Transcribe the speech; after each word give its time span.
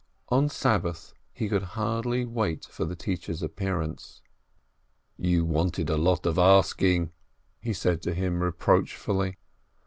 On 0.29 0.49
Sabbath 0.49 1.13
he 1.31 1.47
could 1.47 1.61
hardly 1.77 2.25
wait 2.25 2.65
for 2.65 2.85
the 2.85 2.95
teacher's 2.95 3.43
appearance. 3.43 4.23
"You 5.15 5.45
wanted 5.45 5.91
a 5.91 5.95
lot 5.95 6.25
of 6.25 6.39
asking," 6.39 7.11
he 7.59 7.71
said 7.73 8.01
to 8.01 8.15
him 8.15 8.41
reproachfully. 8.41 9.37